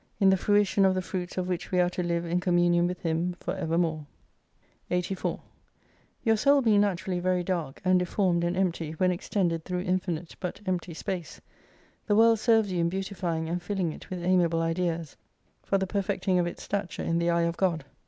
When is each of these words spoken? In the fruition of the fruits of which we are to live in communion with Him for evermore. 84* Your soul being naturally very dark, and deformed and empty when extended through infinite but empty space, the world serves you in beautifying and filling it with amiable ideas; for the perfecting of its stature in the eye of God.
In 0.19 0.31
the 0.31 0.35
fruition 0.35 0.83
of 0.83 0.95
the 0.95 1.01
fruits 1.03 1.37
of 1.37 1.47
which 1.47 1.69
we 1.71 1.79
are 1.79 1.91
to 1.91 2.01
live 2.01 2.25
in 2.25 2.39
communion 2.39 2.87
with 2.87 2.99
Him 3.03 3.33
for 3.39 3.55
evermore. 3.55 4.07
84* 4.89 5.39
Your 6.23 6.35
soul 6.37 6.63
being 6.63 6.81
naturally 6.81 7.19
very 7.19 7.43
dark, 7.43 7.79
and 7.85 7.99
deformed 7.99 8.43
and 8.43 8.57
empty 8.57 8.93
when 8.93 9.11
extended 9.11 9.63
through 9.63 9.81
infinite 9.81 10.35
but 10.39 10.59
empty 10.65 10.95
space, 10.95 11.39
the 12.07 12.15
world 12.15 12.39
serves 12.39 12.71
you 12.71 12.79
in 12.79 12.89
beautifying 12.89 13.47
and 13.47 13.61
filling 13.61 13.91
it 13.93 14.09
with 14.09 14.23
amiable 14.23 14.63
ideas; 14.63 15.15
for 15.61 15.77
the 15.77 15.85
perfecting 15.85 16.39
of 16.39 16.47
its 16.47 16.63
stature 16.63 17.03
in 17.03 17.19
the 17.19 17.29
eye 17.29 17.43
of 17.43 17.55
God. 17.55 17.85